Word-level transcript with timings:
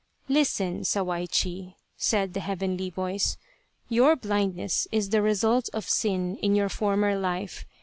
"Listen, 0.39 0.79
Sawaichi!" 0.81 1.75
said 1.95 2.33
the 2.33 2.39
Heavenly 2.39 2.89
Voice," 2.89 3.37
Your 3.87 4.15
blindness 4.15 4.87
is 4.91 5.11
the 5.11 5.21
result 5.21 5.69
of 5.73 5.87
sin 5.87 6.37
in 6.37 6.55
your 6.55 6.69
former 6.69 7.15
life. 7.15 7.67